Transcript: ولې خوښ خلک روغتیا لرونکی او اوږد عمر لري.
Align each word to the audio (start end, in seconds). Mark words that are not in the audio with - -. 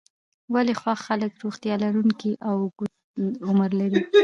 ولې 0.53 0.73
خوښ 0.81 0.99
خلک 1.07 1.31
روغتیا 1.43 1.75
لرونکی 1.83 2.31
او 2.47 2.55
اوږد 2.63 2.93
عمر 3.49 3.71
لري. 3.79 3.99